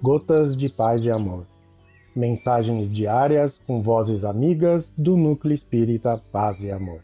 [0.00, 1.44] Gotas de Paz e Amor.
[2.14, 7.00] Mensagens diárias com vozes amigas do Núcleo Espírita Paz e Amor.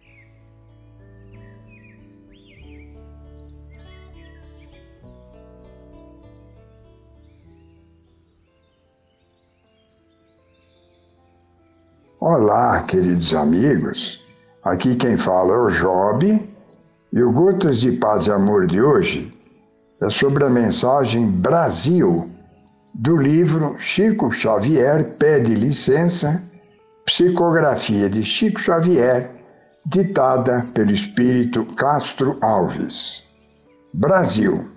[12.21, 14.25] Olá, queridos amigos.
[14.63, 16.49] Aqui quem fala é o Job
[17.13, 19.35] e o Gotas de Paz e Amor de hoje
[20.01, 22.34] é sobre a mensagem Brasil
[22.95, 26.41] do livro Chico Xavier Pede Licença,
[27.05, 29.31] psicografia de Chico Xavier,
[29.87, 33.25] ditada pelo espírito Castro Alves.
[33.93, 34.71] Brasil.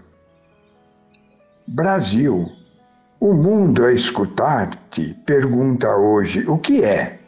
[1.68, 2.50] Brasil,
[3.20, 7.20] o mundo a escutar-te pergunta hoje o que é?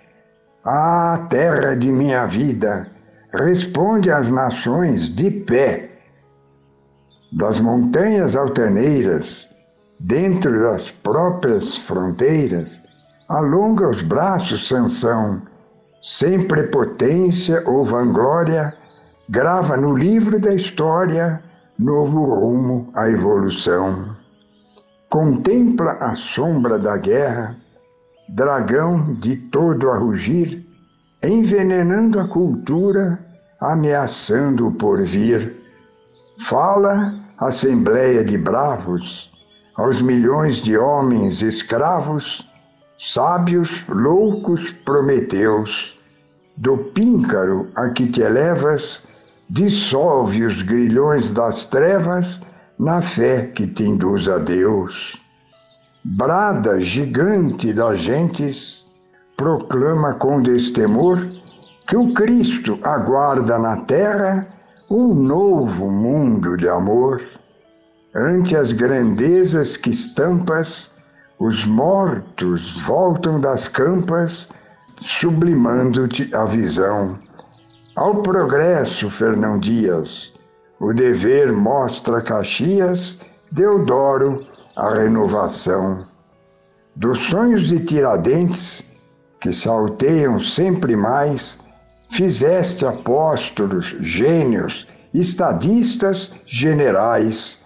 [0.66, 2.90] Ah, terra de minha vida,
[3.32, 5.90] responde às nações de pé.
[7.32, 9.48] Das montanhas altaneiras,
[10.00, 12.82] dentro das próprias fronteiras,
[13.28, 15.42] alonga os braços Sansão,
[16.02, 18.74] sem prepotência ou vanglória,
[19.30, 21.42] grava no livro da história
[21.78, 24.16] novo rumo à evolução.
[25.10, 27.58] Contempla a sombra da guerra,
[28.30, 30.66] dragão de todo a rugir,
[31.24, 33.20] envenenando a cultura,
[33.60, 35.58] ameaçando o porvir.
[36.46, 39.30] Fala, assembleia de bravos,
[39.80, 42.46] aos milhões de homens escravos,
[42.98, 45.98] sábios, loucos, prometeus.
[46.58, 49.02] Do píncaro a que te elevas,
[49.50, 52.42] dissolve os grilhões das trevas
[52.78, 55.18] na fé que te induz a Deus.
[56.04, 58.86] Brada gigante das gentes,
[59.38, 61.26] proclama com destemor
[61.88, 64.46] que o Cristo aguarda na terra
[64.92, 67.22] um novo mundo de amor.
[68.20, 70.92] Ante as grandezas que estampas,
[71.40, 74.50] os mortos voltam das campas,
[74.98, 77.18] sublimando-te a visão.
[77.96, 80.34] Ao progresso, Fernão Dias,
[80.82, 83.18] o dever mostra Caxias,
[83.54, 84.42] Deodoro,
[84.76, 86.06] a renovação.
[86.98, 88.84] Dos sonhos de Tiradentes,
[89.40, 91.58] que salteiam sempre mais,
[92.10, 97.60] fizeste apóstolos, gênios, estadistas, generais.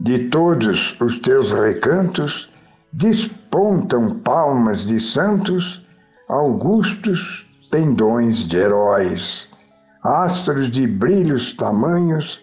[0.00, 2.48] De todos os teus recantos
[2.92, 5.84] despontam palmas de santos,
[6.28, 9.48] augustos pendões de heróis,
[10.02, 12.40] astros de brilhos tamanhos,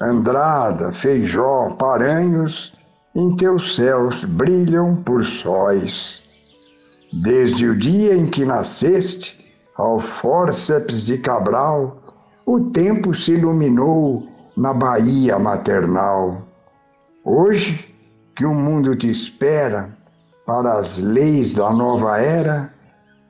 [0.00, 2.72] Andrada, Feijó, Paranhos,
[3.14, 6.22] em teus céus brilham por sóis.
[7.22, 9.44] Desde o dia em que nasceste,
[9.76, 12.02] ao fórceps de Cabral,
[12.46, 14.26] o tempo se iluminou
[14.56, 16.42] na Bahia maternal.
[17.24, 17.88] Hoje,
[18.36, 19.88] que o mundo te espera
[20.46, 22.72] para as leis da nova era,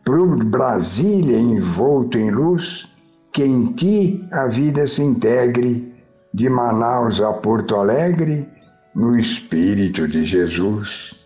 [0.04, 2.88] pro Brasília envolto em luz,
[3.32, 5.94] que em ti a vida se integre,
[6.32, 8.48] de Manaus a Porto Alegre,
[8.94, 11.24] no Espírito de Jesus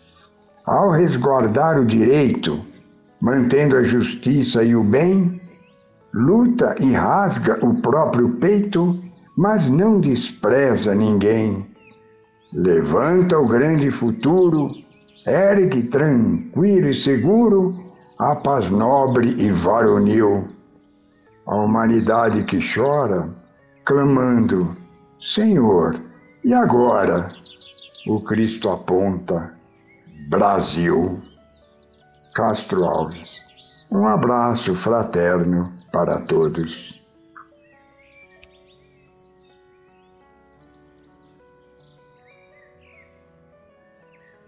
[0.69, 2.63] ao resguardar o direito,
[3.21, 5.41] mantendo a justiça e o bem,
[6.13, 9.03] luta e rasga o próprio peito,
[9.35, 11.67] mas não despreza ninguém.
[12.53, 14.71] Levanta o grande futuro,
[15.27, 20.49] ergue tranquilo e seguro a paz nobre e varonil.
[21.47, 23.29] A humanidade que chora,
[23.85, 24.75] clamando:
[25.21, 26.01] Senhor,
[26.43, 27.31] e agora?
[28.07, 29.53] O Cristo aponta
[30.31, 31.21] Brasil.
[32.35, 33.43] Castro Alves.
[33.91, 36.98] Um abraço fraterno para todos.